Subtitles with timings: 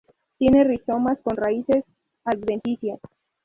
[0.39, 1.85] Tiene rizomas con raíces
[2.25, 2.99] adventicias.